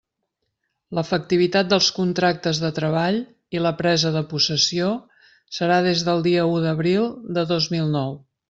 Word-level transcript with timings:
L'efectivitat 0.99 1.67
dels 1.73 1.89
contractes 1.97 2.61
de 2.63 2.71
treball, 2.79 3.19
i 3.57 3.61
la 3.65 3.73
presa 3.83 4.13
de 4.17 4.25
possessió, 4.33 4.89
serà 5.59 5.81
des 5.91 6.05
del 6.09 6.25
dia 6.33 6.51
u 6.57 6.61
d'abril 6.69 7.11
de 7.39 7.49
dos 7.55 7.73
mil 7.77 7.95
nou. 7.99 8.23